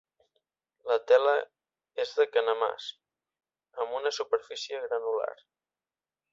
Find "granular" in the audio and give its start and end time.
4.89-5.33